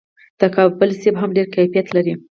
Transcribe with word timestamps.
د 0.39 0.41
کابل 0.55 0.89
مڼې 0.97 1.09
هم 1.21 1.29
ډیر 1.37 1.47
کیفیت 1.55 1.87
لري. 1.95 2.13